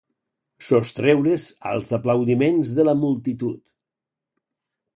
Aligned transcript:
Sostreure's 0.67 1.45
als 1.73 1.93
aplaudiments 1.99 2.73
de 2.79 2.87
la 2.89 2.97
multitud. 3.05 3.61